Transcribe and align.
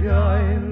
shine. 0.00 0.69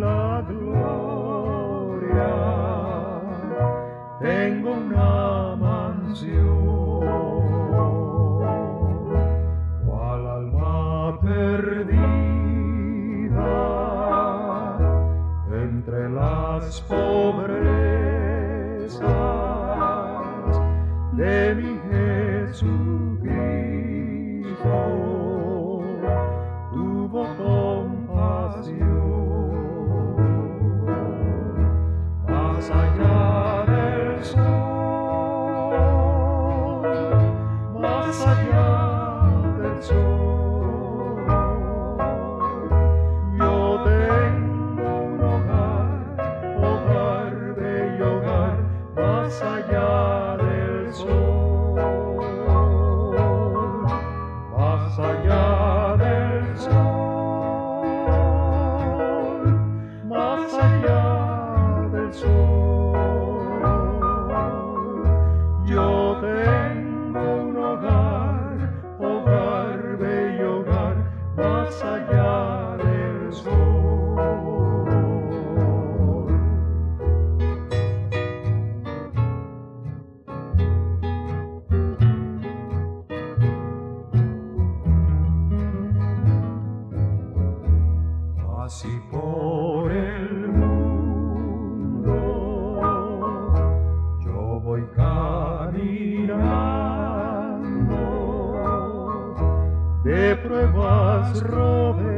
Pruebas 100.36 101.42
rodeado 101.42 102.17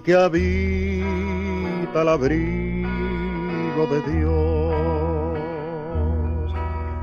El 0.00 0.04
que 0.04 0.14
habita 0.14 2.00
al 2.00 2.08
abrigo 2.08 3.86
de 3.90 4.00
Dios 4.10 5.34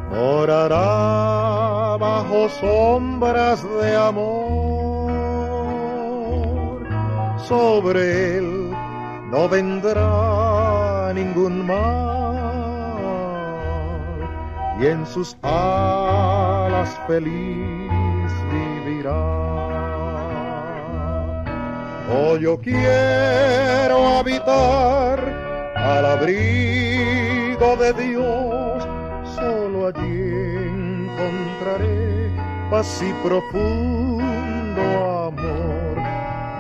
morará 0.10 1.98
bajo 2.00 2.50
sombras 2.50 3.64
de 3.64 3.96
amor. 3.96 5.14
Sobre 7.48 8.38
él 8.38 8.72
no 9.30 9.48
vendrá 9.48 11.14
ningún 11.14 11.68
mal 11.68 11.78
y 14.82 14.88
en 14.88 15.06
sus 15.06 15.38
alas 15.44 17.00
feliz 17.06 18.32
vivirá. 18.52 19.47
Oh, 22.10 22.38
yo 22.38 22.58
quiero 22.62 24.18
habitar 24.18 25.20
al 25.76 26.06
abrigo 26.06 27.76
de 27.76 27.92
Dios, 27.94 28.88
solo 29.36 29.88
allí 29.88 30.32
encontraré 31.10 32.32
paz 32.72 33.04
y 33.04 33.12
profundo 33.28 34.82
amor, 35.28 35.98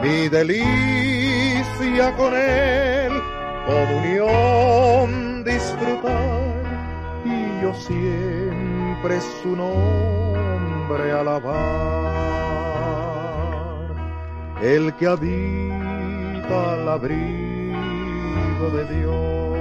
mi 0.03 0.27
delicia 0.27 2.13
con 2.17 2.35
él, 2.35 3.13
comunión 3.65 5.45
disfrutar, 5.45 7.23
y 7.23 7.61
yo 7.61 7.73
siempre 7.73 9.21
su 9.41 9.55
nombre 9.55 11.13
alabar 11.13 12.46
el 14.61 14.93
que 14.95 15.07
habita 15.07 16.73
al 16.73 16.89
abrigo 16.89 18.69
de 18.73 18.85
Dios, 18.95 19.57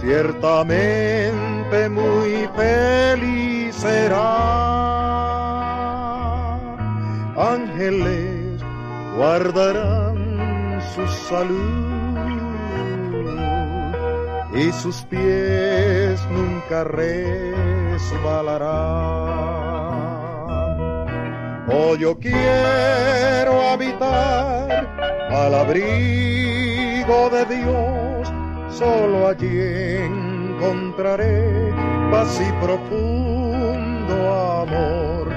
ciertamente 0.00 1.88
muy 1.90 2.48
feliz 2.56 3.74
será. 3.74 4.62
Ángeles 7.36 8.62
guardarán 9.16 10.80
su 10.94 11.06
salud 11.28 11.92
y 14.54 14.70
sus 14.72 15.02
pies 15.02 16.20
nunca 16.30 16.84
resbalarán. 16.84 18.12
Oh, 21.74 21.96
yo 21.96 22.18
quiero 22.18 23.62
habitar 23.70 24.86
al 25.30 25.54
abrigo 25.54 27.30
de 27.30 27.46
Dios, 27.46 28.32
solo 28.70 29.28
allí 29.28 29.58
encontraré 30.04 31.72
paz 32.10 32.38
y 32.46 32.52
profundo 32.64 34.14
amor. 34.62 35.28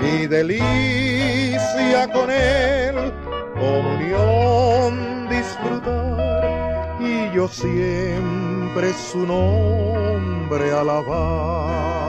Mi 0.00 0.28
delicia 0.28 2.06
con 2.12 2.30
él, 2.30 3.12
comunión 3.54 5.28
disfrutar, 5.28 6.96
y 7.00 7.34
yo 7.34 7.48
siempre 7.48 8.92
su 8.92 9.26
nombre 9.26 10.72
alabar. 10.72 12.01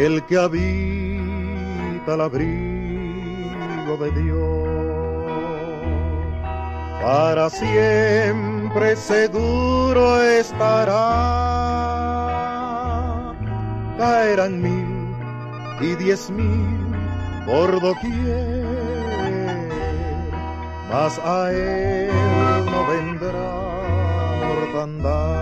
El 0.00 0.22
que 0.24 0.36
habita 0.38 2.14
al 2.14 2.22
abrigo 2.22 3.96
de 4.00 4.10
Dios, 4.12 5.30
para 7.02 7.50
siempre 7.50 8.96
seguro 8.96 10.22
estará. 10.22 10.96
Caerán 13.98 14.62
mil 14.62 15.14
y 15.82 15.94
diez 15.96 16.30
mil 16.30 16.96
por 17.44 17.78
doquier, 17.80 18.64
mas 20.90 21.18
a 21.18 21.52
él 21.52 22.10
no 22.64 22.86
vendrá 22.86 23.52
mortandad. 24.48 25.39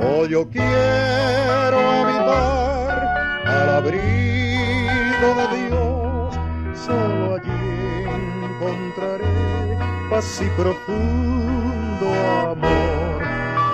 Oh, 0.00 0.26
yo 0.26 0.48
quiero 0.48 1.78
habitar 1.90 3.44
al 3.46 3.70
abrigo 3.70 5.28
de 5.36 5.46
Dios, 5.56 6.34
solo 6.86 7.34
allí 7.34 8.04
encontraré 8.44 9.78
paz 10.10 10.40
y 10.40 10.48
profundo 10.60 12.06
amor. 12.52 13.22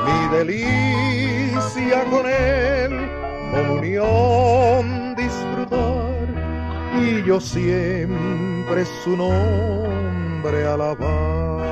Mi 0.06 0.18
delicia 0.36 2.04
con 2.10 2.26
él, 2.26 3.10
comunión 3.52 5.14
disfrutar, 5.16 6.26
y 7.00 7.22
yo 7.24 7.40
siempre 7.40 8.86
su 9.02 9.16
nombre 9.16 10.66
alabar. 10.66 11.63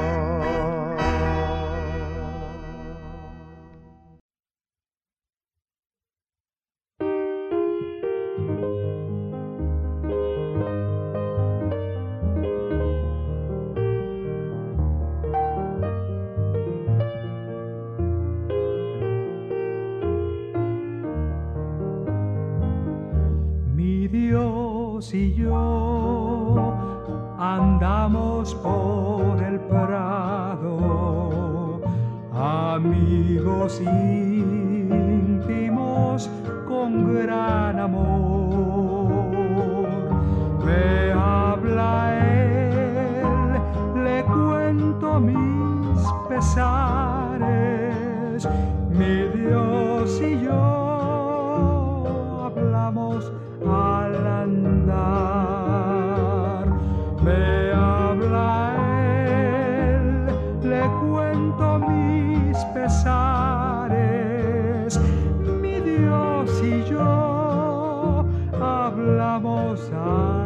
Hablamos 69.73 69.93
al 69.93 70.42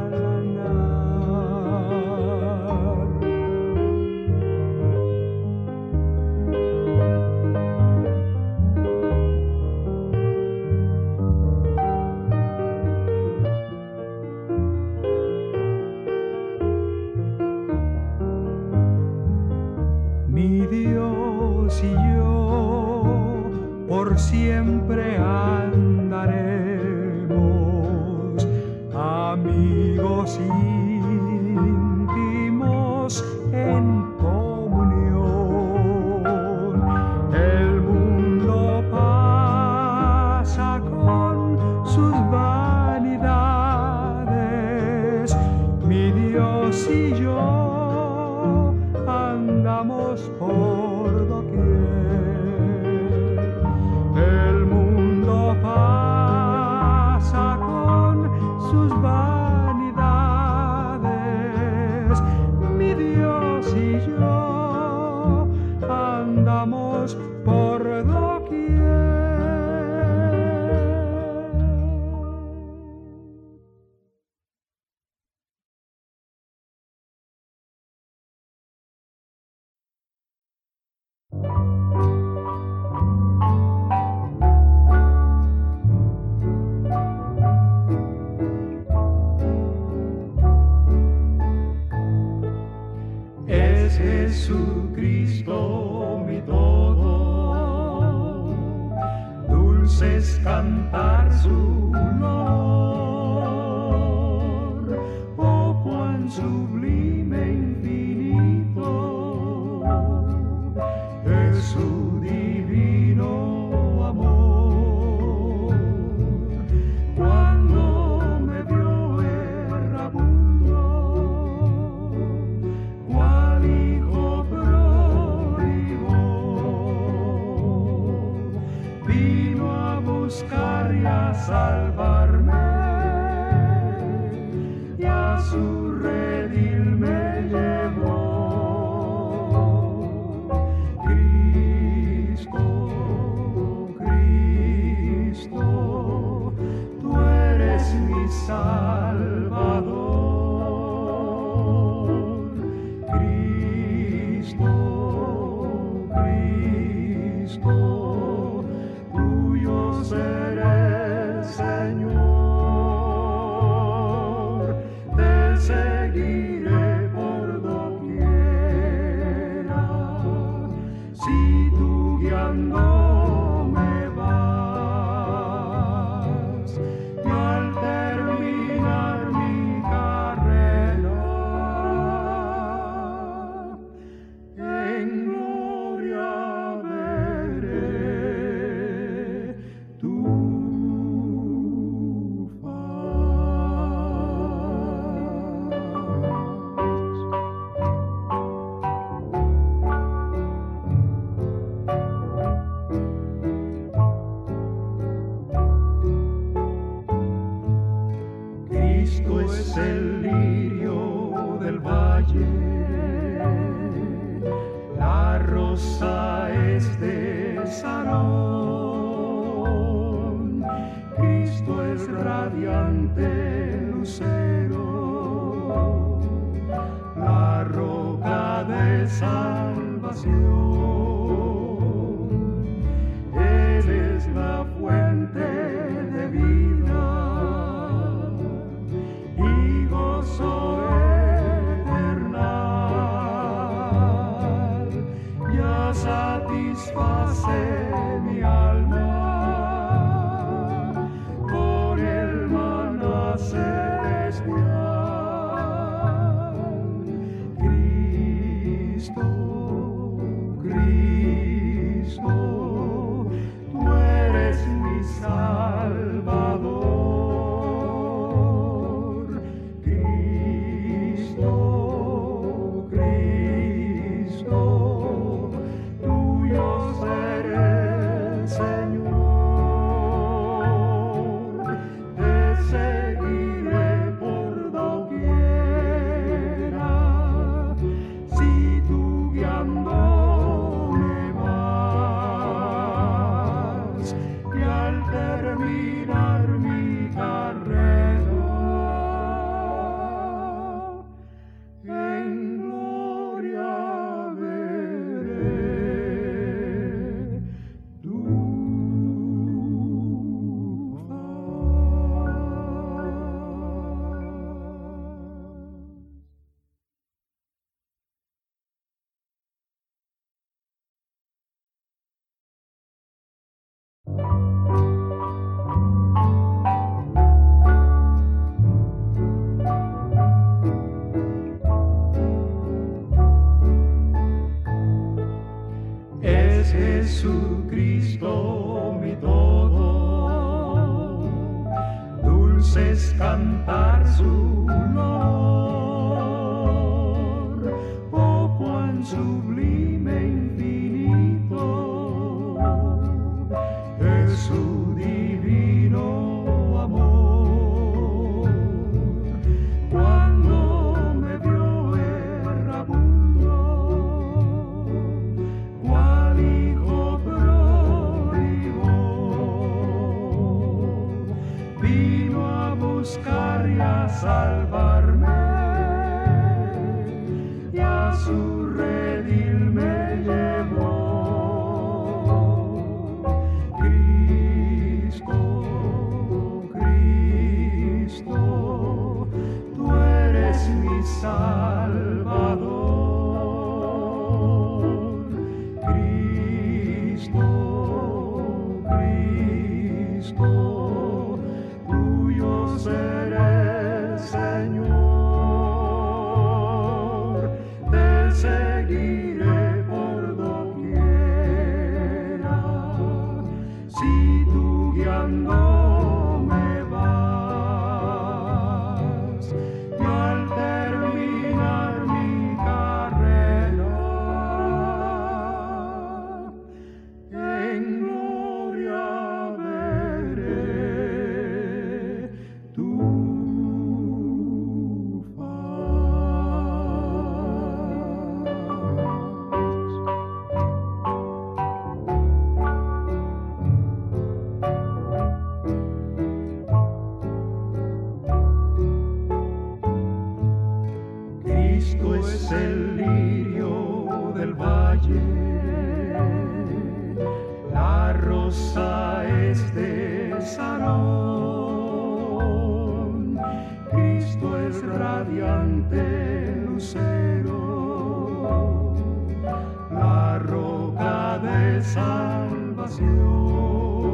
salvación. 472.26 474.05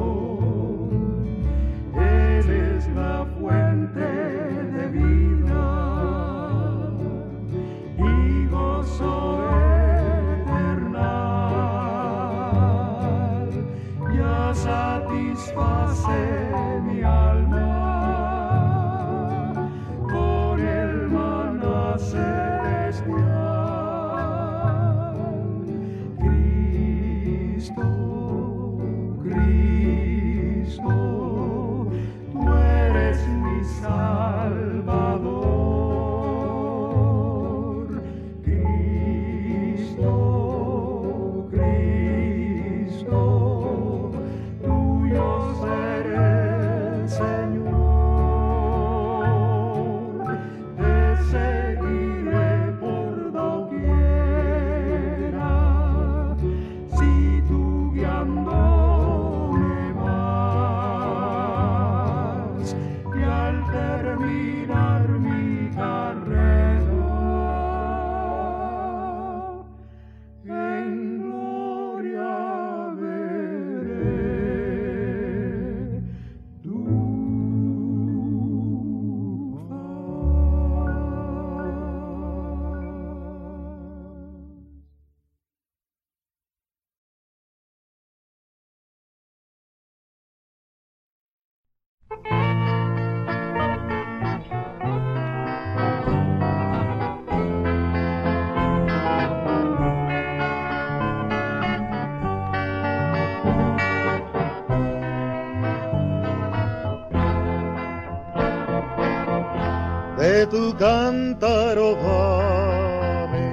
Tu 110.52 110.64
cántaro 110.76 111.88
dame, 112.04 113.48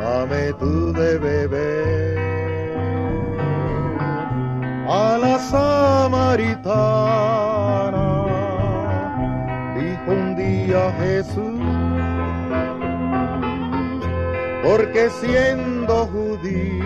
dame 0.00 0.44
tú 0.60 0.92
de 0.92 1.18
beber. 1.18 2.18
A 4.86 5.18
la 5.18 5.36
samaritana 5.40 6.86
dijo 9.76 10.08
un 10.20 10.36
día 10.36 10.82
Jesús, 11.00 11.60
porque 14.62 15.02
siendo 15.20 15.94
judío 16.12 16.84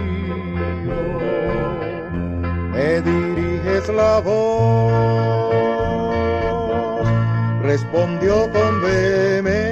me 2.72 2.88
diriges 3.02 3.84
la 3.90 4.20
voz 4.20 5.47
respondió 7.78 8.50
con 8.52 8.82
vehemencia 8.82 9.62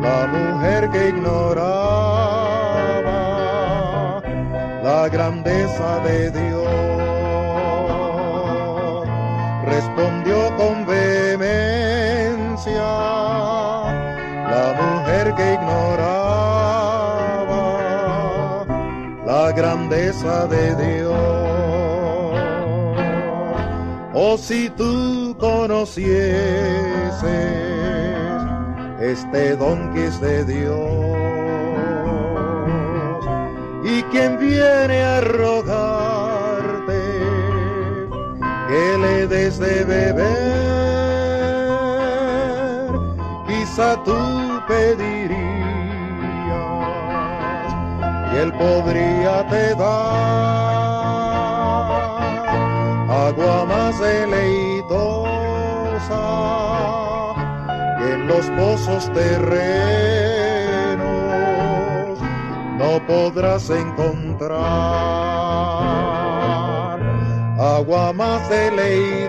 la 0.00 0.26
mujer 0.28 0.88
que 0.90 1.08
ignoraba 1.08 1.82
la 4.84 5.08
grandeza 5.08 5.98
de 6.04 6.30
Dios. 6.30 6.66
Respondió 9.64 10.56
con 10.56 10.86
vehemencia 10.86 11.56
la 14.54 14.74
mujer 14.80 15.34
que 15.34 15.54
ignoraba 15.54 16.36
la 19.26 19.50
grandeza 19.50 20.46
de 20.46 20.76
Dios. 20.76 21.05
Oh, 24.18 24.38
si 24.38 24.70
tú 24.70 25.36
conocieses 25.38 27.22
este 28.98 29.54
don 29.56 29.92
que 29.92 30.06
es 30.06 30.18
de 30.22 30.42
Dios, 30.42 30.80
y 33.84 34.02
quien 34.04 34.38
viene 34.38 35.02
a 35.02 35.20
rogarte 35.20 36.98
que 38.68 38.96
le 39.02 39.26
des 39.26 39.58
de 39.58 39.84
beber, 39.84 40.24
quizá 43.46 44.02
tú 44.02 44.16
pedirías 44.66 45.36
y 48.32 48.36
él 48.38 48.50
podría 48.54 49.46
te 49.50 49.74
dar 49.74 51.35
agua 53.36 53.66
más 53.66 54.00
deleitosa 54.00 54.96
que 57.98 58.12
en 58.14 58.26
los 58.26 58.46
pozos 58.50 59.12
terrenos. 59.12 59.76
No 62.78 63.06
podrás 63.06 63.68
encontrar 63.68 64.56
agua 67.58 68.12
más 68.14 68.48
deleitosa 68.48 69.28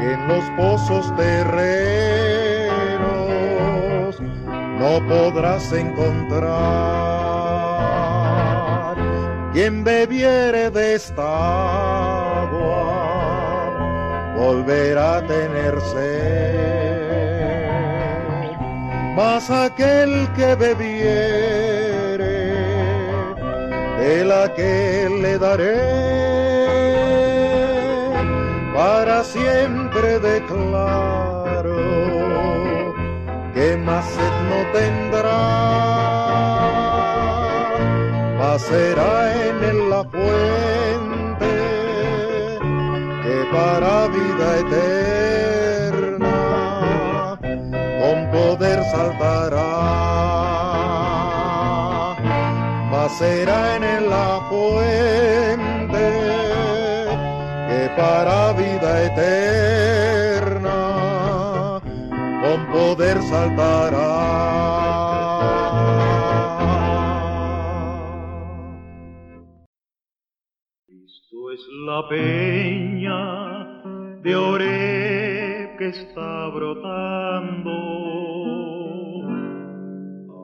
que 0.00 0.12
en 0.12 0.28
los 0.28 0.44
pozos 0.56 1.14
terrenos. 1.16 1.70
No 4.80 5.00
podrás 5.06 5.72
encontrar 5.72 7.09
quien 9.52 9.82
bebiere 9.82 10.70
de 10.70 10.94
esta 10.94 12.42
agua 12.42 13.00
volverá 14.36 15.16
a 15.16 15.26
tener 15.26 15.80
sed. 15.92 16.70
Mas 19.16 19.50
aquel 19.50 20.28
que 20.36 20.54
bebiere 20.54 22.40
de 23.98 24.24
la 24.24 24.54
que 24.54 25.08
le 25.20 25.38
daré 25.38 25.80
para 28.74 29.24
siempre 29.24 30.20
declaro 30.20 31.76
que 33.52 33.76
más 33.76 34.06
sed 34.06 34.34
no 34.48 34.60
tendrá 34.72 36.29
mas 38.52 38.62
será 38.62 39.32
en 39.46 39.90
la 39.90 40.02
fuente 40.02 41.54
que 43.22 43.36
para 43.52 44.08
vida 44.08 44.48
eterna 44.64 46.38
con 48.00 48.18
poder 48.32 48.82
saltará. 48.90 49.76
Mas 52.90 53.10
será 53.18 53.76
en 53.76 54.10
la 54.10 54.30
fuente 54.50 56.08
que 57.68 57.82
para 57.96 58.52
vida 58.54 58.90
eterna 59.04 60.78
poder 62.72 63.22
saltará. 63.22 65.19
Peña 72.08 73.66
de 74.22 74.36
Oreb 74.36 75.76
que 75.78 75.88
está 75.88 76.48
brotando, 76.48 77.70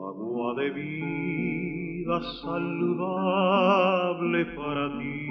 agua 0.09 0.55
de 0.55 0.71
vida 0.71 2.19
saludable 2.41 4.45
para 4.55 4.97
ti. 4.97 5.27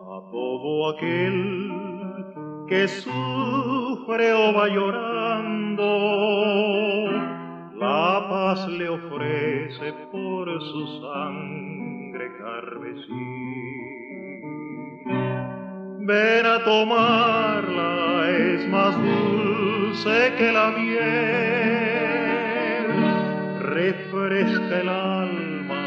A 0.00 0.20
todo 0.32 0.88
aquel 0.90 1.70
que 2.68 2.88
sufre 2.88 4.32
o 4.32 4.52
va 4.54 4.68
llorando, 4.68 5.84
la 7.76 8.26
paz 8.28 8.66
le 8.68 8.88
ofrece 8.88 9.92
por 10.10 10.60
su 10.62 10.86
sangre 11.00 11.67
carmesí. 12.48 13.26
Ven 16.10 16.46
a 16.46 16.64
tomarla, 16.64 18.30
es 18.30 18.68
más 18.68 18.94
dulce 18.96 20.32
que 20.38 20.52
la 20.52 20.70
miel, 20.70 20.96
refresca 23.60 24.80
el 24.80 24.88
alma, 24.88 25.84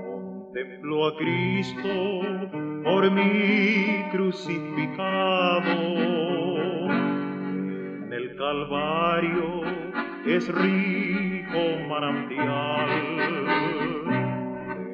Contemplo 0.05 1.07
a 1.07 1.17
Cristo 1.17 1.93
por 2.83 3.11
mí 3.11 4.05
crucificado. 4.11 5.75
En 8.05 8.13
el 8.13 8.35
Calvario 8.37 9.61
es 10.25 10.47
rico 10.47 11.59
manantial 11.89 12.89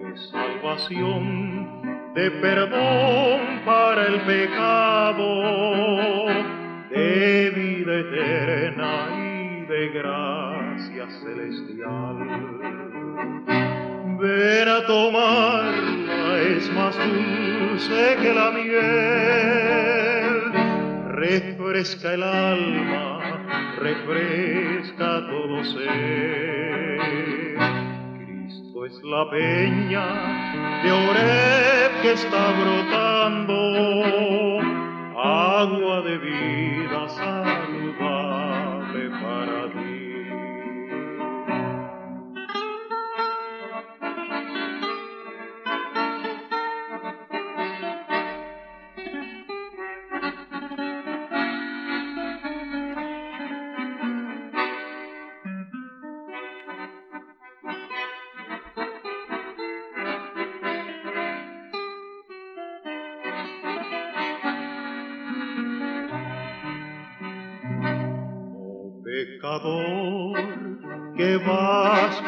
de 0.03 0.17
salvación, 0.31 1.23
de 2.15 2.31
perdón 2.31 3.39
para 3.65 4.07
el 4.07 4.21
pecado, 4.21 5.27
de 6.89 7.51
vida 7.55 7.99
eterna 7.99 9.26
de 9.67 9.89
gracia 9.89 11.07
celestial. 11.21 12.17
Ven 14.19 14.69
a 14.69 14.85
tomarla, 14.85 16.39
es 16.41 16.71
más 16.73 16.95
dulce 16.97 18.17
que 18.21 18.33
la 18.33 18.51
miel. 18.51 18.77
Refresca 21.15 22.13
el 22.13 22.23
alma, 22.23 23.19
refresca 23.77 25.27
todo 25.27 25.63
ser. 25.65 26.99
Cristo 28.19 28.85
es 28.85 29.03
la 29.03 29.29
peña 29.29 30.05
de 30.83 30.91
Oreb 30.91 32.01
que 32.01 32.13
está 32.13 32.51
brotando, 32.61 33.57
agua 35.17 36.01
de 36.03 36.17
vida 36.19 37.09
saludable 37.09 38.26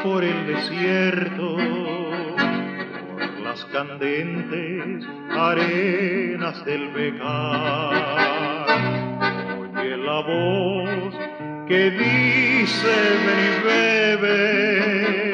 por 0.03 0.23
el 0.23 0.47
desierto, 0.47 1.55
por 1.55 3.39
las 3.41 3.65
candentes 3.65 5.05
arenas 5.31 6.63
del 6.65 6.89
pecar. 6.89 8.67
Oye 9.59 9.97
la 9.97 10.21
voz 10.21 11.15
que 11.67 11.91
dice 11.91 12.87
ven 13.25 13.39
y 13.45 13.51
bebe, 13.67 15.33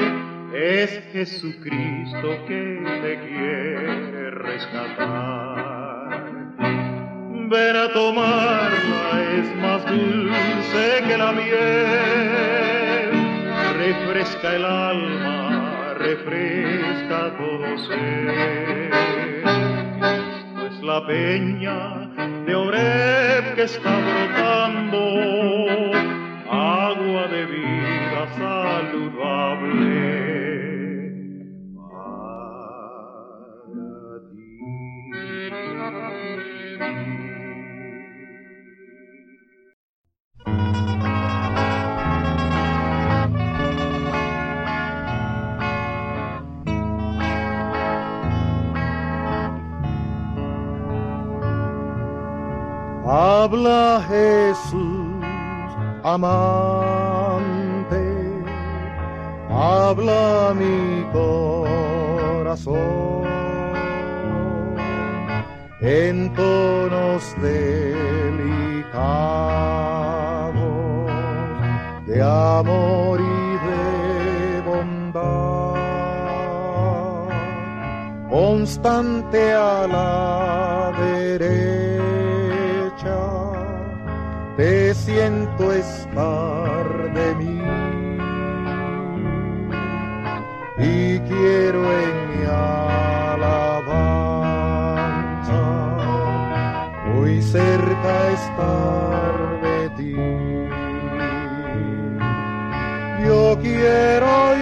es 0.82 0.92
Jesucristo 1.12 2.28
que 2.48 2.82
te 3.02 3.20
quiere 3.28 4.32
rescatar. 4.32 5.76
Ven 7.48 7.76
a 7.76 7.88
tomarla, 7.94 9.24
es 9.38 9.56
más 9.58 9.86
dulce 9.86 11.04
que 11.08 11.18
la 11.18 11.32
miel. 11.32 12.85
Refresca 13.86 14.56
el 14.56 14.66
alma, 14.66 15.94
refresca 16.00 17.38
todo 17.38 17.78
ser. 17.86 18.90
Cristo 19.92 20.66
es 20.66 20.82
la 20.82 21.06
peña 21.06 22.10
de 22.48 22.56
Oreb 22.56 23.54
que 23.54 23.62
está 23.62 23.96
brotando, 24.00 24.98
agua 26.50 27.28
de 27.28 27.46
vida 27.46 28.28
saludable. 28.40 29.95
Habla 53.46 54.02
Jesús, 54.10 55.22
amante, 56.04 58.02
habla 59.52 60.56
mi 60.56 61.06
corazón 61.14 62.76
en 65.80 66.34
tonos 66.34 67.36
delicados 67.40 68.96
de 72.08 72.24
amor 72.24 73.22
y 73.22 73.58
de 73.68 74.62
bondad, 74.66 75.76
constante 78.28 79.54
a 79.54 79.86
te 84.58 84.94
siento 84.94 85.74
estar 85.74 87.14
de 87.14 87.36
mí 87.36 87.62
y 90.78 91.20
quiero 91.20 91.92
en 92.02 92.30
mi 92.30 92.46
alabanza 92.46 93.26
muy 97.14 97.42
cerca 97.42 98.32
estar 98.32 99.62
de 99.62 99.90
ti. 99.98 100.16
Yo 103.26 103.58
quiero 103.62 104.55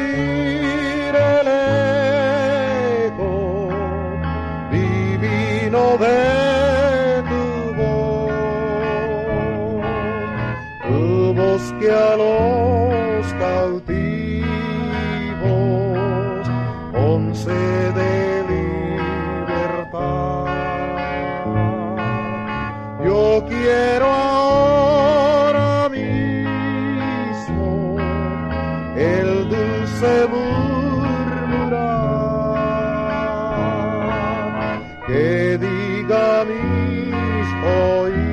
a 35.05 36.45
mis 36.45 37.47
oídos 37.65 38.23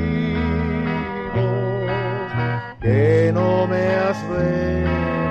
que 2.81 3.33
no 3.35 3.67
me 3.67 3.95
has 3.97 4.23
de 4.29 4.85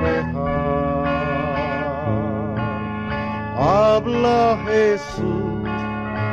dejar. 0.03 0.59
Habla 3.57 4.57
Jesús, 4.65 5.69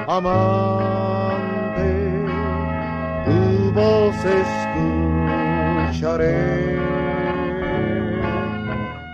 amante, 0.08 1.92
tu 3.26 3.72
voz 3.72 4.16
escucharé. 5.92 6.76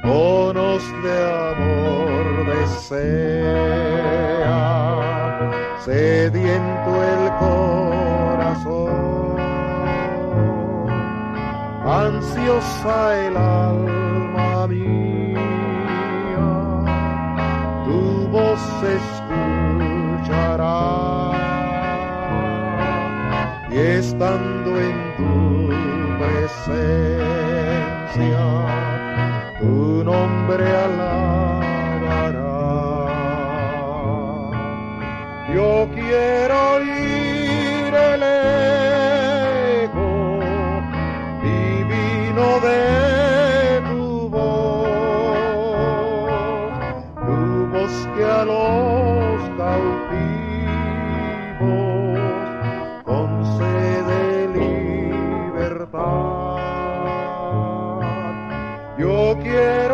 Tonos 0.02 0.82
de 1.02 1.16
amor 1.52 2.24
desea, 2.46 3.62
sediento 5.84 6.90
el 7.02 7.22
corazón, 7.40 9.36
ansiosa 11.84 13.26
el 13.26 13.36
alma 13.36 14.66
mía, 14.68 15.38
tu 17.84 18.28
voz 18.28 18.64
escuchará 20.20 20.62
y 23.70 23.76
estando 23.78 24.70
en 24.80 24.96
tu 25.16 25.68
presencia 26.20 26.92
tu 29.58 30.04
nombre 30.04 30.64
alabará. 30.64 31.51
Yo 35.54 35.86
quiero 35.94 36.56
oír 36.76 37.94
el 37.94 38.22
eco 39.82 40.40
divino 41.42 42.46
de 42.60 43.82
tu 43.90 44.30
voz, 44.30 45.52
tu 47.26 47.36
voz 47.70 47.94
que 48.16 48.24
a 48.24 48.44
los 48.46 49.42
cautivos 49.58 50.32
concede 53.04 54.20
libertad. 54.56 55.82
Yo 58.98 59.36
quiero 59.42 59.91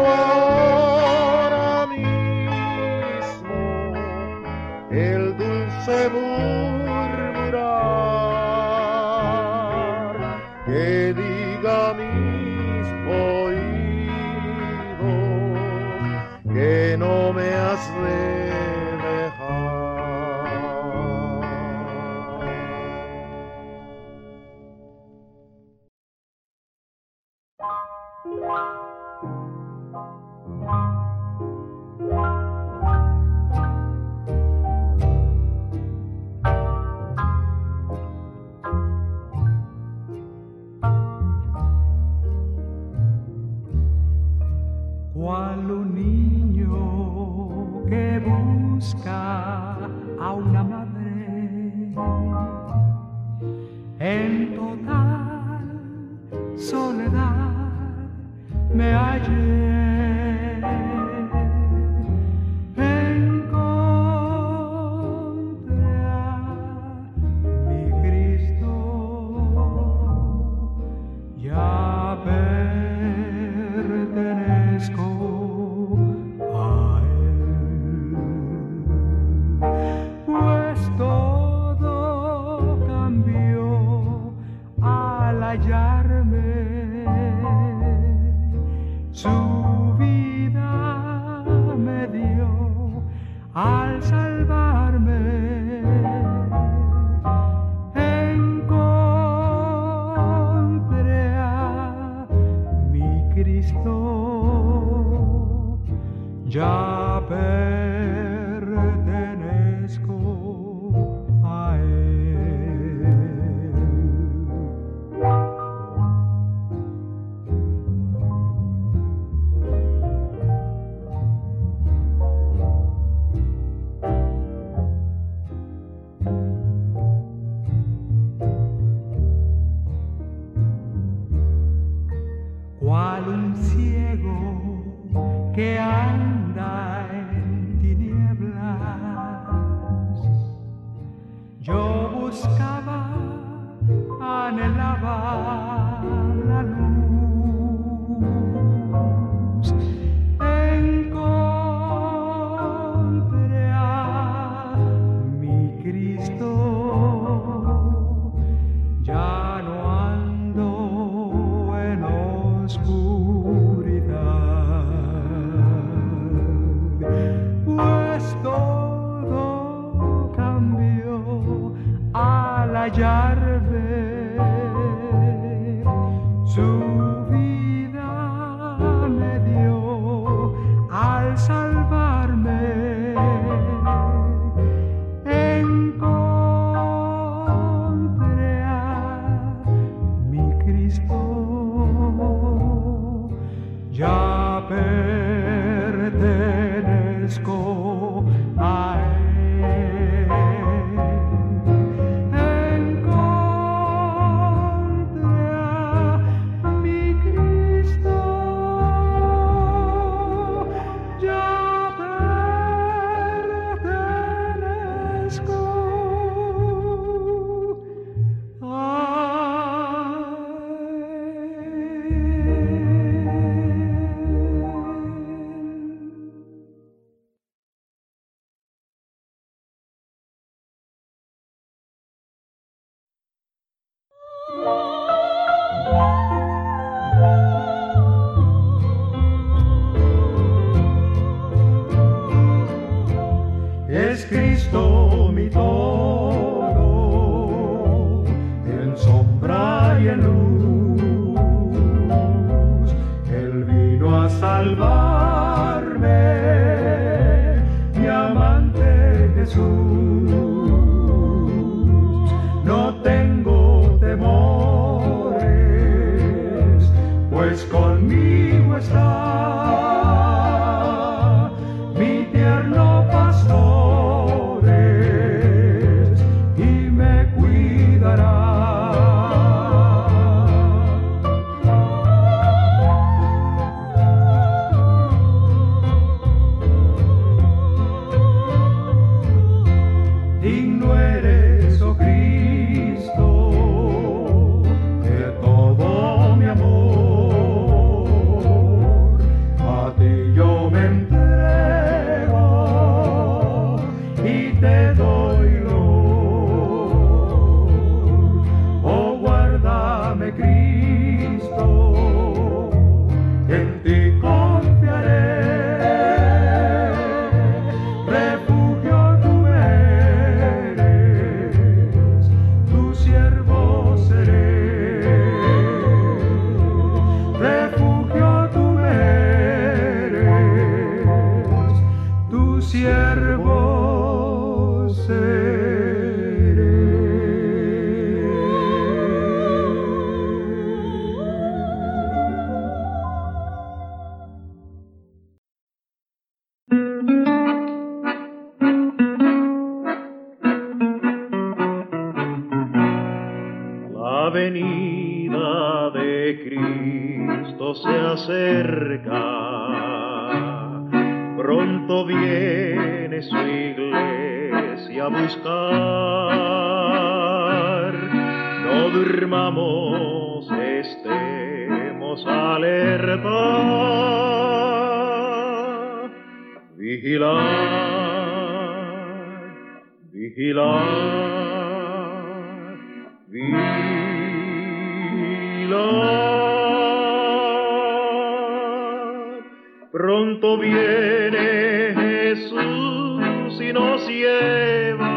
Pronto 389.90 390.58
viene 390.58 391.94
Jesús 391.96 393.58
y 393.58 393.72
nos 393.72 394.06
lleva 394.06 395.08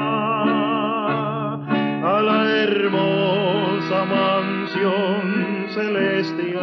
a 1.56 2.22
la 2.22 2.64
hermosa 2.64 4.06
mansión 4.06 5.66
celestial. 5.74 6.62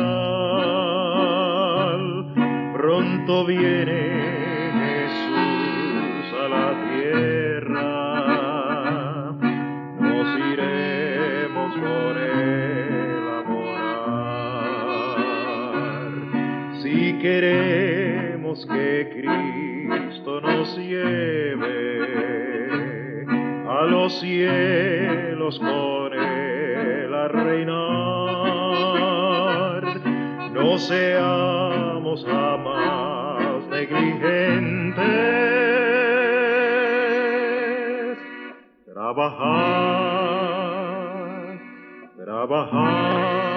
Pronto 2.72 3.44
viene 3.44 4.07
a 23.68 23.82
los 23.86 24.20
cielos 24.20 25.58
con 25.58 26.14
él 26.14 27.14
a 27.14 27.28
reinar, 27.28 27.74
no 30.52 30.78
seamos 30.78 32.24
jamás 32.24 33.66
negligentes. 33.68 35.04
Trabajar, 38.86 39.48
trabajar, 42.16 43.47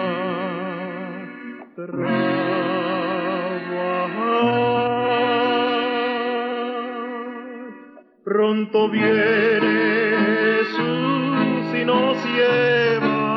Pronto 8.41 8.89
viene 8.89 10.17
Jesús 10.17 11.75
y 11.79 11.85
nos 11.85 12.17
lleva 12.25 13.35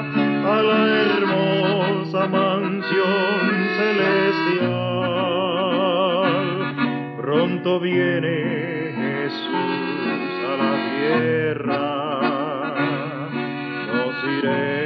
a 0.00 0.60
la 0.60 0.82
hermosa 1.12 2.26
mansión 2.26 3.40
celestial. 3.78 4.74
Pronto 7.16 7.78
viene 7.78 8.92
Jesús 8.96 9.54
a 10.50 10.56
la 10.64 10.74
tierra, 10.90 11.78
nos 13.86 14.16
iremos 14.36 14.85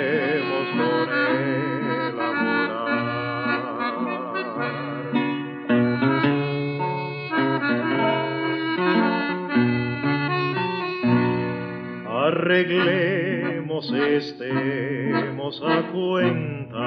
Arreglemos, 12.51 13.87
estemos 13.93 15.63
a 15.65 15.83
cuenta 15.93 16.81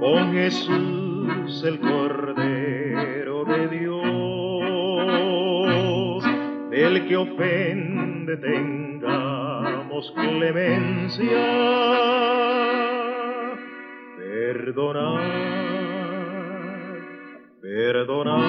con 0.00 0.32
Jesús 0.32 1.62
el 1.64 1.78
Cordero 1.78 3.44
de 3.44 3.68
Dios, 3.68 4.02
del 6.70 7.06
que 7.06 7.16
ofende 7.16 8.36
tengamos 8.38 10.10
clemencia, 10.10 11.46
perdonar, 14.18 15.22
perdonar, 17.60 18.42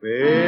perdonar. 0.00 0.45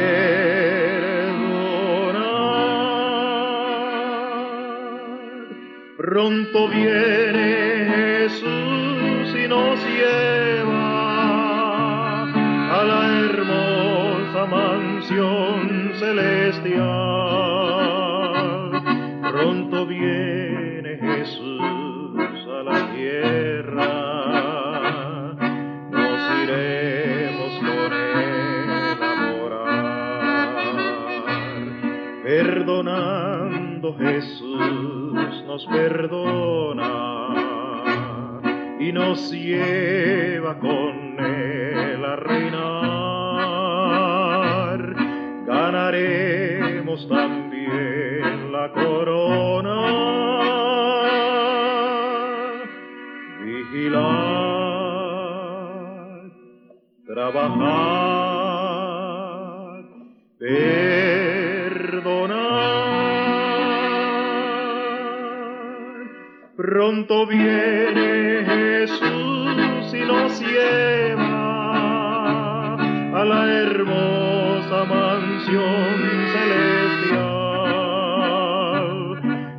Pronto 6.09 6.67
viene 6.69 7.85
Jesús 7.85 9.35
y 9.35 9.47
nos 9.47 9.79
lleva 9.85 10.81
a 12.23 12.83
la 12.83 13.01
hermosa 13.25 14.47
mansión 14.47 15.91
celestial. 15.99 16.81
Pronto 19.21 19.85
viene 19.85 20.97
Jesús 20.97 22.47
a 22.57 22.63
la 22.63 22.91
tierra. 22.91 23.93
Nos 25.91 26.21
iremos 26.43 27.53
con 27.59 27.93
él 27.93 28.97
a 28.99 29.15
morar. 29.37 29.83
Perdonando 32.23 33.93
Jesús 33.95 34.98
nos 35.49 35.65
perdona 35.65 37.33
y 38.79 38.91
nos 38.91 39.31
lleva 39.31 40.59
con 40.59 41.19
él 41.19 42.05
a 42.05 42.15
reinar. 42.17 42.69
Ganaremos 45.47 47.09
también 47.09 48.51
la 48.51 48.71
corona. 48.73 49.79
Vigilar, 53.43 54.19
trabajar, 57.07 57.98
Pronto 66.89 67.27
viene 67.27 68.43
Jesús 68.43 69.93
y 69.93 69.99
nos 70.07 70.41
lleva 70.41 71.43
a 72.73 73.25
la 73.25 73.45
hermosa 73.61 74.85
mansión 74.85 75.99
celestial. 76.33 77.21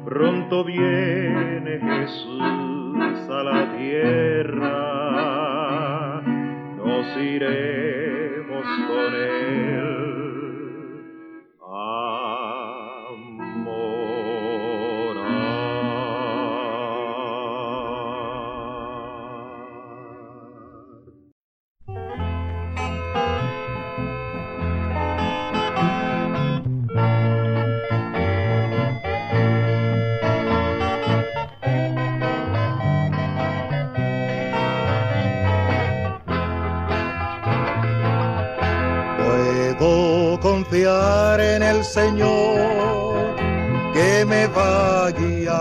Pronto 0.04 0.64
viene 0.64 1.78
Jesús 1.78 3.30
a 3.30 3.44
la 3.44 3.76
tierra, 3.76 4.72
nos 6.84 7.16
iremos 7.16 7.69
confiar 40.70 41.40
en 41.40 41.62
el 41.64 41.84
Señor 41.84 43.34
que 43.92 44.24
me 44.24 44.46
va 44.46 45.06
a 45.06 45.10
guiar. 45.10 45.56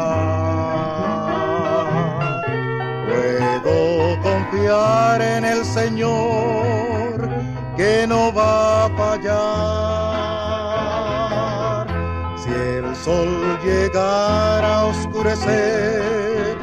Puedo 3.07 4.19
confiar 4.21 5.19
en 5.19 5.45
el 5.45 5.65
Señor 5.65 7.27
que 7.75 8.05
no 8.07 8.31
va 8.31 8.85
a 8.85 8.89
fallar. 8.89 9.47
Si 12.37 12.51
el 12.51 12.95
sol 12.95 13.57
llegara 13.65 14.81
a 14.81 14.85
oscurecer 14.85 16.55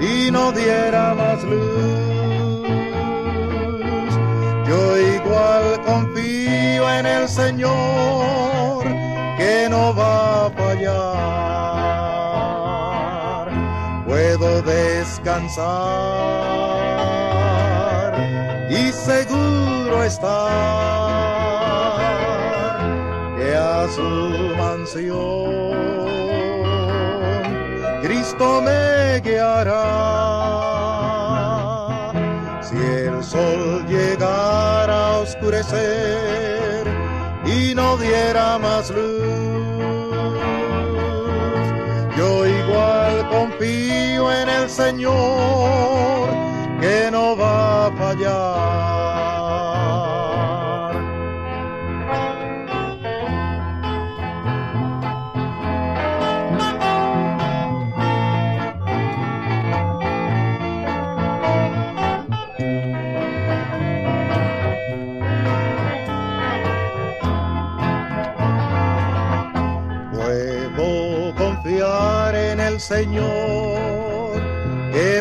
y 0.00 0.30
no 0.30 0.52
diera 0.52 1.12
más 1.14 1.42
luz, 1.42 2.09
Señor 7.30 8.84
que 9.38 9.68
no 9.70 9.94
va 9.94 10.46
a 10.46 10.50
fallar. 10.50 11.00
Puedo 14.04 14.62
descansar 14.62 15.68
y 18.68 18.90
seguro 18.90 20.02
estar 20.02 20.28
que 23.38 23.56
a 23.56 23.86
su 23.94 24.10
mansión 24.58 25.70
Cristo 28.02 28.60
me 28.60 29.20
guiará. 29.20 29.86
Si 32.60 32.76
el 32.76 33.22
sol 33.22 33.86
llegara 33.86 35.06
a 35.06 35.18
oscurecer 35.18 36.29
diera 38.00 38.58
más 38.58 38.90
luz, 38.90 40.38
yo 42.16 42.46
igual 42.46 43.28
confío 43.28 44.32
en 44.32 44.48
el 44.48 44.68
Señor 44.68 46.28
que 46.80 47.10
no 47.10 47.36
va 47.36 47.86
a 47.86 47.92
fallar. 47.92 48.69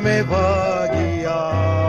Me 0.02 0.22
va 0.22 0.84
a 0.84 0.88
guiar. 0.88 1.80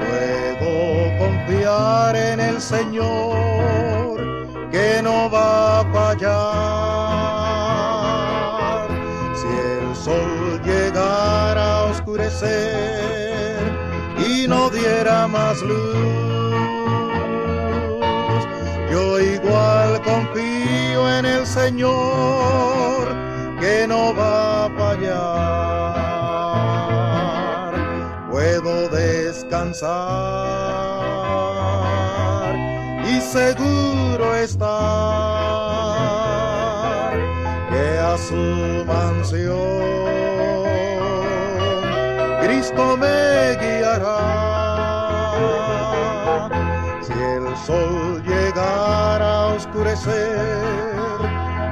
Puedo 0.00 0.72
confiar 1.18 2.14
en 2.16 2.40
el 2.40 2.60
Señor 2.60 4.20
que 4.70 5.00
no 5.02 5.30
va 5.30 5.80
a 5.80 5.84
fallar. 5.92 6.40
Si 9.34 9.48
el 9.48 9.96
sol 9.96 10.60
llegara 10.64 11.78
a 11.78 11.84
oscurecer 11.86 13.58
y 14.18 14.46
no 14.46 14.70
diera 14.70 15.26
más 15.26 15.60
luz, 15.62 15.96
yo 18.92 19.18
igual 19.18 20.00
confío 20.02 21.08
en 21.18 21.24
el 21.26 21.46
Señor 21.46 23.08
que 23.60 23.86
no 23.88 24.14
va 24.14 24.46
a 24.46 24.49
fallar. 25.00 26.00
Puedo 28.30 28.88
descansar 28.88 29.90
y 33.04 33.20
seguro 33.20 34.34
estar 34.36 34.68
que 37.70 37.98
a 37.98 38.16
su 38.18 38.84
mansión 38.86 39.80
Cristo 42.42 42.96
me 42.96 43.56
guiará. 43.60 44.18
Si 47.02 47.12
el 47.12 47.56
sol 47.66 48.22
llegara 48.22 49.42
a 49.42 49.46
oscurecer 49.54 50.60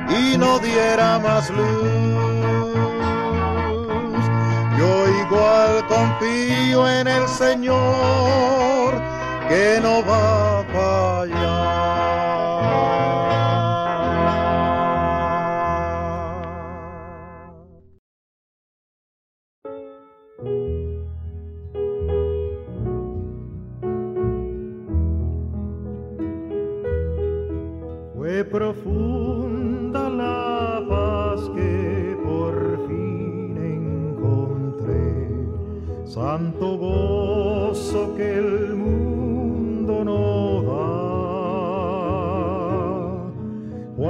y 0.09 0.37
no 0.37 0.59
diera 0.59 1.19
más 1.19 1.51
luz, 1.51 2.38
igual 5.31 5.87
confío 5.89 6.89
en 6.89 7.07
el 7.07 7.29
Señor 7.29 8.95
que 9.49 9.79
no 9.83 10.03
va 10.05 10.61
a 10.61 10.63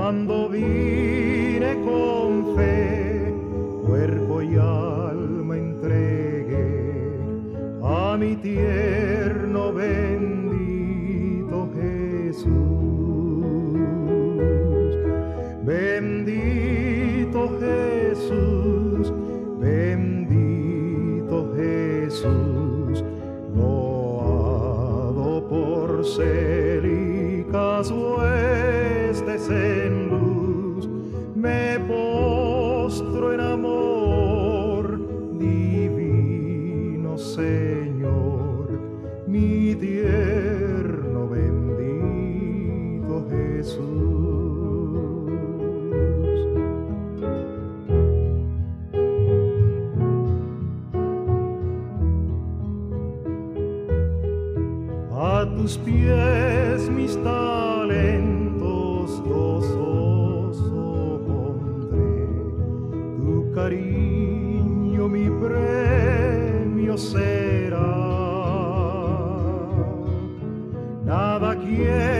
Cuando 0.08 0.48
vine 0.48 1.74
con 1.84 2.56
fe, 2.56 3.30
cuerpo 3.86 4.40
y 4.40 4.56
alma 4.56 5.54
entregué 5.54 7.12
a 7.82 8.16
mi 8.18 8.34
tierno 8.36 8.87
rostro 32.88 33.34
en 33.34 33.40
amor 33.40 34.98
divino, 35.38 37.18
Señor, 37.18 38.80
mi 39.26 39.74
tierno 39.74 41.28
bendito 41.28 41.66
Jesús. 43.28 44.08
A 55.12 55.44
tus 55.54 55.76
pies 55.76 56.88
mis 56.88 57.22
será. 66.98 67.78
Nada 71.04 71.56
quiero 71.56 72.17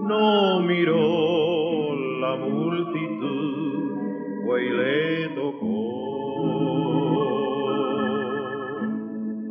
no 0.08 0.60
miró 0.60 1.94
la 2.20 2.36
multitud, 2.36 3.92
fue 4.44 4.62
y 4.62 4.70
le 4.70 5.28
tocó. 5.34 5.78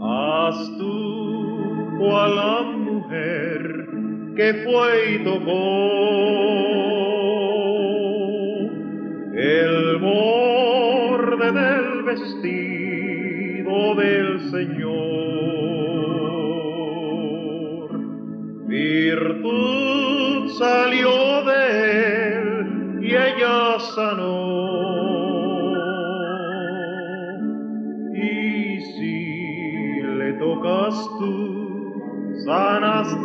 Haz 0.02 0.58
tú 0.78 0.96
cual 1.98 2.36
la 2.36 2.62
mujer 2.62 3.62
que 4.36 4.54
fue 4.66 5.16
y 5.16 5.18
tocó 5.24 6.01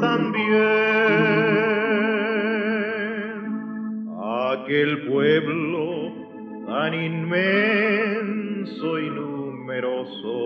también. 0.00 0.56
Aquel 4.52 5.06
pueblo 5.06 6.12
tan 6.66 6.94
inmenso 6.94 8.98
y 8.98 9.10
numeroso 9.10 10.36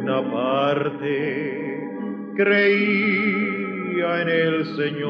una 0.00 0.18
parte 0.32 1.80
creía 2.36 4.22
en 4.22 4.28
el 4.28 4.64
Señor, 4.76 5.08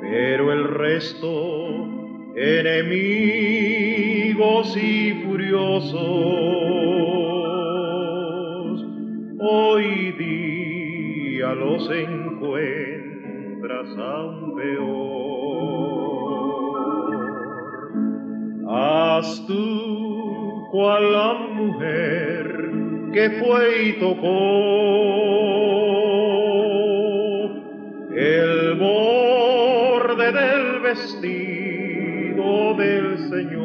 pero 0.00 0.52
el 0.52 0.64
resto 0.64 1.70
enemigos 2.36 3.36
y 4.76 5.14
furiosos, 5.24 6.39
tocó 24.00 24.30
el 28.16 28.74
borde 28.78 30.32
del 30.32 30.80
vestido 30.80 32.74
del 32.74 33.18
Señor. 33.28 33.60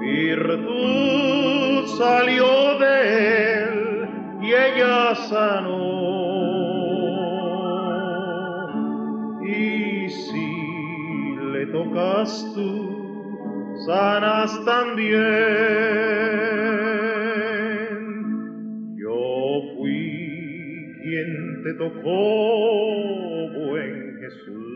Virtud 0.00 1.86
salió 1.98 2.78
de 2.78 3.64
él 3.64 4.08
y 4.42 4.46
ella 4.52 5.14
sanó. 5.16 5.92
Y 9.44 10.08
si 10.08 11.36
le 11.52 11.66
tocas 11.66 12.52
tú, 12.54 12.70
sanas 13.84 14.64
también. 14.64 16.01
Tocó, 21.74 23.48
buen 23.50 24.18
Jesús. 24.20 24.72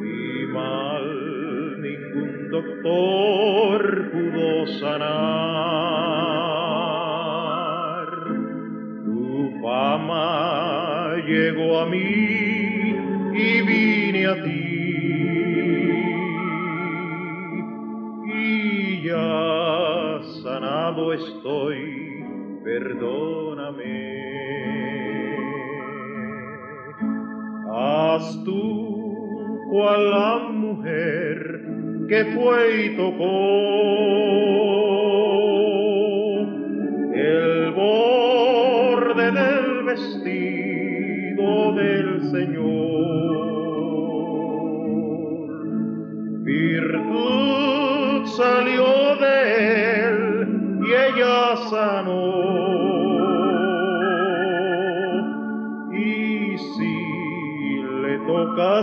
Mi 0.00 0.46
mal 0.52 1.80
ningún 1.80 2.50
doctor 2.50 4.10
pudo 4.10 4.66
sanar. 4.78 5.04
Tu 9.04 9.60
fama 9.62 11.16
llegó 11.26 11.80
a 11.80 11.86
mí 11.86 12.96
y 13.32 13.62
vine 13.62 14.26
a 14.26 14.42
ti. 14.42 14.64
Y 18.26 19.02
ya 19.02 20.20
sanado 20.42 21.12
estoy, 21.12 21.78
perdóname. 22.64 23.33
Tú 28.44 29.66
cual 29.70 30.10
la 30.10 30.38
mujer 30.52 31.36
que 32.08 32.24
fue 32.26 32.84
y 32.84 32.96
tocó 32.96 34.33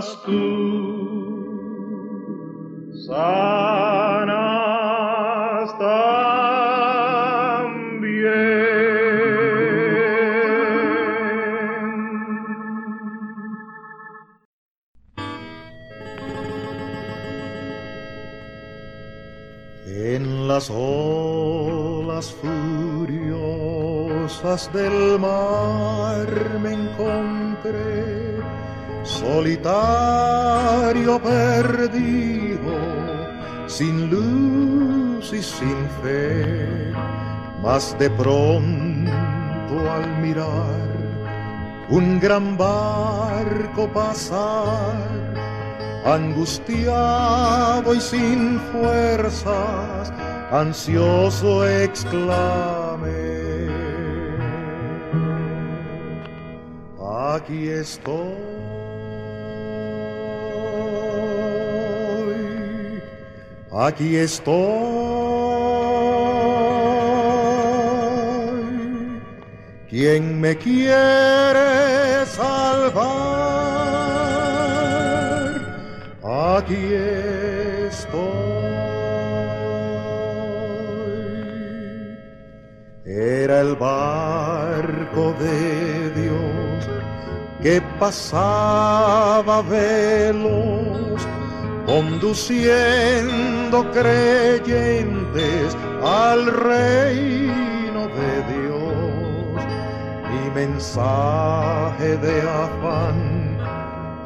sanas 0.02 0.22
tú, 0.24 1.44
sanas 3.06 4.18
también. 5.78 6.02
En 19.86 20.48
las 20.48 20.70
olas 20.70 22.34
furiosas 22.40 23.12
del 24.72 25.18
mar 25.20 26.28
me 26.62 26.72
encontré, 26.72 28.11
solitario 29.22 31.12
perdido, 31.22 32.74
sin 33.66 34.10
luz 34.10 35.32
y 35.32 35.42
sin 35.42 35.88
fe, 36.02 36.92
mas 37.62 37.96
de 37.98 38.10
pronto 38.10 39.74
al 39.96 40.06
mirar 40.20 40.92
un 41.88 42.18
gran 42.18 42.56
barco 42.56 43.86
pasar, 43.92 44.96
angustiado 46.04 47.94
y 47.94 48.00
sin 48.00 48.58
fuerzas, 48.72 50.12
ansioso 50.50 51.68
exclamé. 51.68 53.22
Aquí 57.34 57.68
estoy, 57.68 58.51
aquí 63.72 64.16
estoy. 64.16 64.52
¿Quién 69.88 70.40
me 70.40 70.56
quiere 70.56 72.24
salvar? 72.26 73.02
Aquí 76.22 76.94
estoy. 77.90 78.20
Era 83.04 83.60
el 83.60 83.74
barco 83.76 85.34
de 85.38 86.10
Dios 86.22 86.88
que 87.62 87.82
pasaba 87.98 89.60
veloz, 89.62 91.22
conduciendo 91.84 93.61
creyentes 93.80 95.76
al 96.04 96.46
reino 96.46 98.06
de 98.08 98.32
Dios. 98.52 99.64
Mi 100.30 100.50
mensaje 100.54 102.16
de 102.18 102.42
afán 102.42 103.56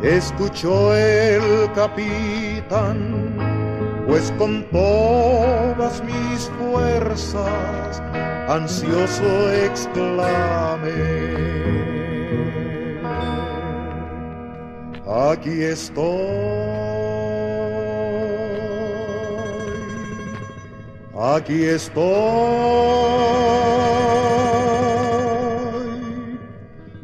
escuchó 0.03 0.95
el 0.97 1.71
capitán, 1.75 2.99
pues 4.09 4.33
con 4.37 4.65
todas 4.71 6.03
mis 6.03 6.51
fuerzas 6.59 8.03
ansioso 8.49 9.53
exclamé. 9.53 11.37
Aquí 15.31 15.63
estoy, 15.63 16.66
aquí 21.19 21.65
estoy. 21.65 22.07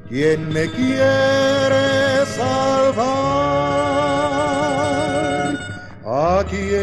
¿Quién 0.08 0.48
me 0.52 0.70
quiere 0.70 2.26
salvar? 2.26 3.22
Aquí 6.38 6.74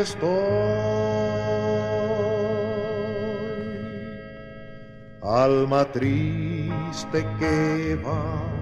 estoy. 0.00 0.32
Alma 5.22 5.84
triste 5.92 7.24
que 7.38 7.96
vas 8.02 8.52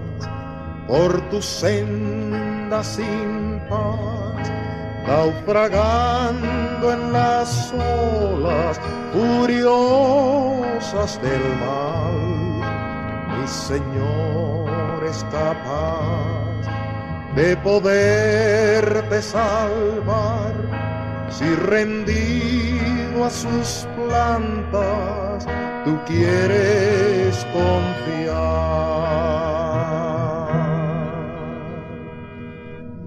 por 0.87 1.29
tus 1.29 1.45
sendas 1.45 2.85
sin 2.87 3.59
paz, 3.67 4.51
naufragando 5.07 6.93
en 6.93 7.13
las 7.13 7.73
olas 7.73 8.79
furiosas 9.13 10.31
del 11.21 11.41
mal. 11.59 12.19
Mi 13.29 13.47
Señor 13.47 15.03
es 15.09 15.23
capaz 15.31 16.61
de 17.35 17.55
poderte 17.57 19.21
salvar 19.21 20.53
si 21.29 21.55
rendido 21.55 23.25
a 23.25 23.29
sus 23.29 23.87
plantas 23.95 25.45
tú 25.85 25.97
quieres 26.05 27.45
confiar. 27.53 29.10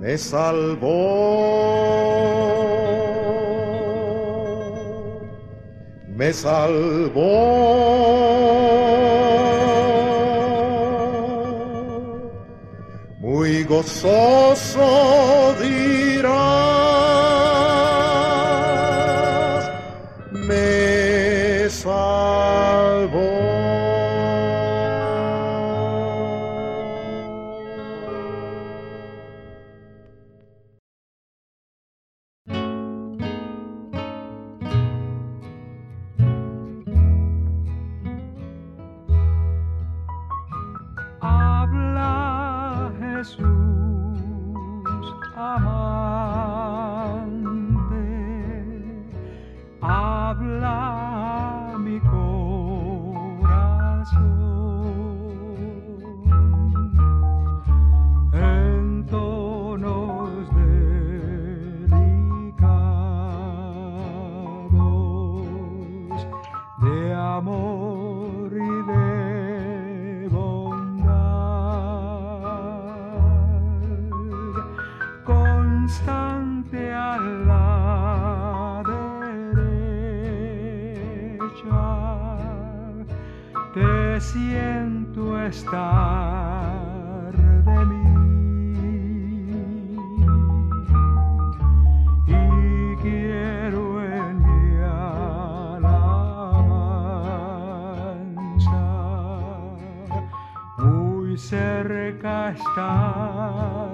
Me 0.05 0.19
salvó, 0.19 0.91
me 6.09 6.31
salvó. 6.31 7.23
Muy 13.19 13.65
gozoso 13.65 15.55
dirás, 15.63 16.64
cerca 102.53 103.94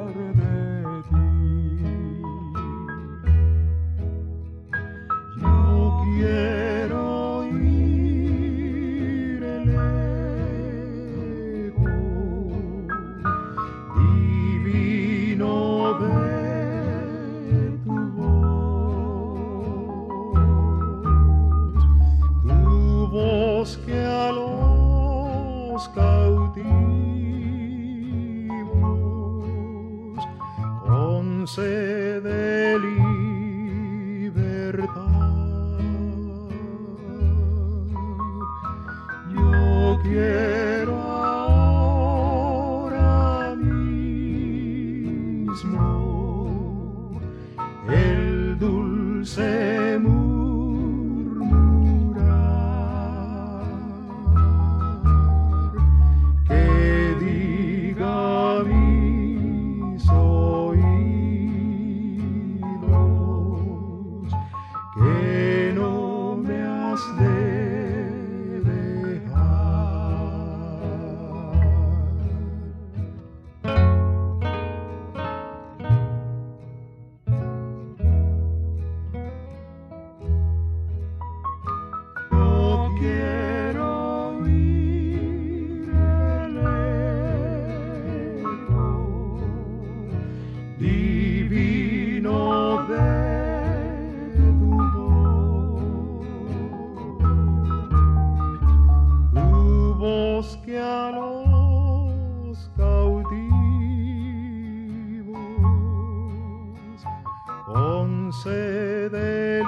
concede 108.31 109.61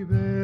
libertad. 0.00 0.34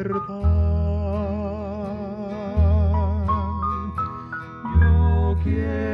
Yo 4.79 5.35
quiero 5.43 5.90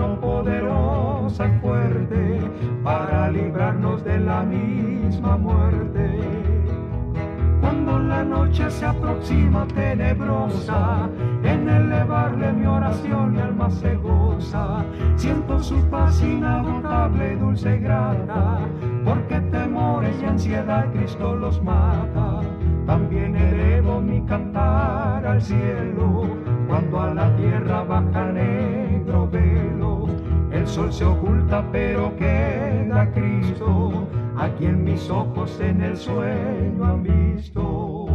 mano 0.00 0.20
poderosa 0.20 1.46
y 1.46 1.60
fuerte 1.60 2.40
para 2.82 3.30
librarnos 3.30 4.02
de 4.04 4.18
la 4.18 4.42
misma 4.42 5.36
muerte. 5.36 6.18
Cuando 7.60 7.98
la 7.98 8.24
noche 8.24 8.70
se 8.70 8.86
aproxima 8.86 9.66
tenebrosa, 9.66 11.08
en 11.42 11.68
elevarle 11.68 12.52
mi 12.52 12.66
oración 12.66 13.32
mi 13.32 13.40
alma 13.40 13.70
se 13.70 13.94
goza. 13.96 14.84
Siento 15.16 15.62
su 15.62 15.76
paz 15.90 16.22
inagotable, 16.22 17.36
dulce 17.36 17.76
y 17.76 17.80
grata, 17.80 18.60
porque 19.04 19.40
temores 19.52 20.16
y 20.22 20.24
ansiedad 20.24 20.86
Cristo 20.92 21.36
los 21.36 21.62
mata. 21.62 22.40
También 22.86 23.36
elevo 23.36 24.00
mi 24.00 24.22
cantar 24.22 25.24
al 25.26 25.42
cielo, 25.42 26.26
cuando 26.66 27.00
a 27.00 27.14
la 27.14 27.36
tierra 27.36 27.82
baja 27.82 28.24
negro. 28.32 29.28
El 30.60 30.68
sol 30.68 30.92
se 30.92 31.06
oculta, 31.06 31.64
pero 31.72 32.14
queda 32.18 33.10
Cristo, 33.14 34.06
a 34.36 34.50
quien 34.50 34.84
mis 34.84 35.08
ojos 35.08 35.58
en 35.58 35.80
el 35.80 35.96
sueño 35.96 36.84
han 36.84 37.02
visto. 37.02 38.06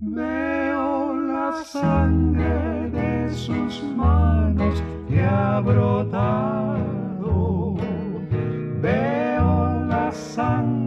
Veo 0.00 1.14
la 1.14 1.64
sangre 1.64 2.90
de 2.90 3.30
sus 3.30 3.82
manos 3.96 4.82
que 5.08 5.22
ha 5.22 5.60
brotado. 5.60 6.76
Veo 8.82 9.86
la 9.88 10.12
sangre 10.12 10.85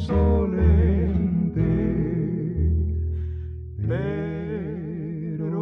insolente. 0.00 1.60
Pero 3.86 5.60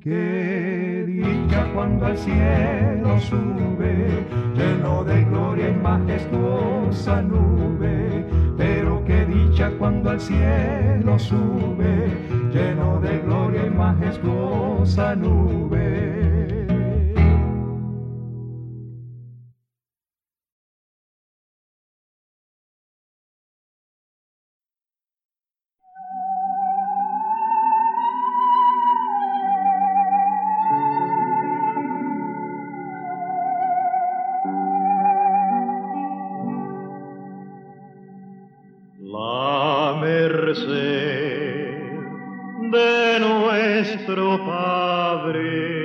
qué 0.00 1.04
dicha 1.06 1.70
cuando 1.74 2.06
al 2.06 2.16
cielo 2.16 3.20
sube, 3.20 4.24
lleno 4.54 5.04
de 5.04 5.24
gloria 5.24 5.68
y 5.68 5.74
majestuosa 5.74 7.22
nube. 7.22 8.24
Pero 8.56 9.04
qué 9.04 9.26
dicha 9.26 9.70
cuando 9.78 10.10
al 10.10 10.20
cielo 10.20 11.18
sube, 11.18 12.08
lleno 12.52 13.00
de 13.00 13.18
gloria 13.18 13.66
y 13.66 13.70
majestuosa 13.70 15.14
nube. 15.14 16.17
De 42.70 43.20
nuestro 43.20 44.44
Padre. 44.44 45.78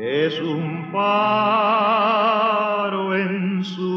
Es 0.00 0.40
un 0.40 0.90
faro 0.92 1.86
en 3.16 3.64
su 3.64 3.87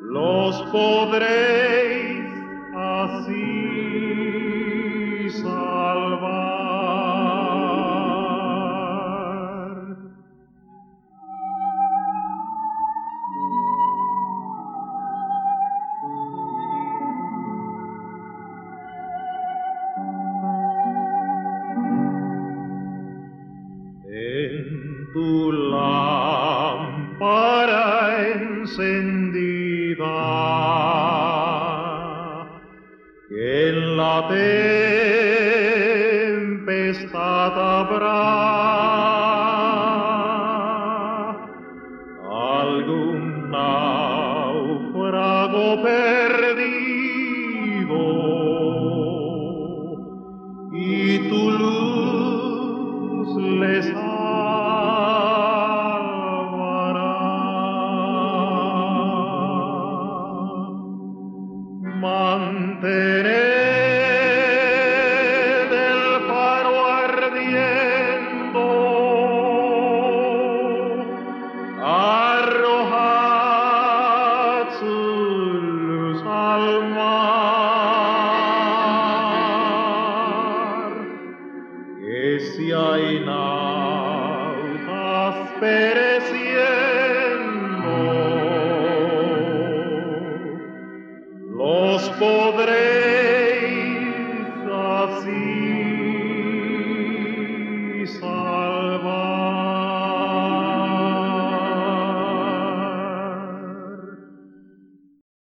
los 0.00 0.62
podréis 0.70 1.91